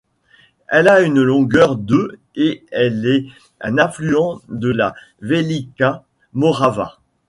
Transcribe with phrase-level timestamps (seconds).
[0.67, 3.25] Elle a une longueur de et elle est
[3.63, 6.01] un affluent de la Velika
[6.33, 6.97] Morava.